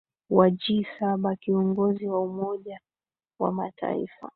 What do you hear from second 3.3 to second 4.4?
wa mataifa